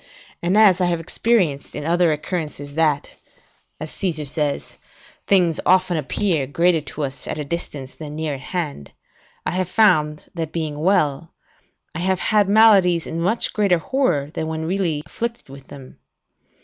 And, 0.41 0.57
as 0.57 0.81
I 0.81 0.87
have 0.87 0.99
experienced 0.99 1.75
in 1.75 1.85
other 1.85 2.11
occurrences, 2.11 2.73
that, 2.73 3.17
as 3.79 3.91
Caesar 3.91 4.25
says, 4.25 4.77
things 5.27 5.59
often 5.63 5.95
appear 5.95 6.47
greater 6.47 6.81
to 6.81 7.03
us 7.03 7.27
at 7.27 7.37
distance 7.49 7.93
than 7.93 8.15
near 8.15 8.33
at 8.33 8.39
hand, 8.39 8.93
I 9.45 9.51
have 9.51 9.69
found, 9.69 10.27
that 10.33 10.51
being 10.51 10.79
well, 10.79 11.35
I 11.93 11.99
have 11.99 12.17
had 12.19 12.49
maladies 12.49 13.05
in 13.05 13.21
much 13.21 13.53
greater 13.53 13.77
horror 13.77 14.31
than 14.33 14.47
when 14.47 14.65
really 14.65 15.03
afflicted 15.05 15.49
with 15.49 15.67
them. 15.67 15.99